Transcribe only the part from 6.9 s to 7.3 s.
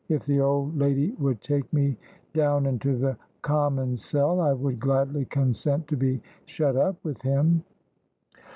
with